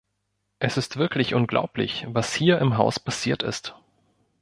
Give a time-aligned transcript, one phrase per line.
[0.57, 3.75] Es ist wirklich unglaublich, was hier im Haus passiert ist.